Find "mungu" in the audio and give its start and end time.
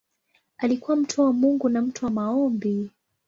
1.33-1.69